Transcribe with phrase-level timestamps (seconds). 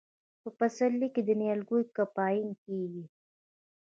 [0.41, 3.03] په پسرلي کې د نیالګیو کمپاین کیږي.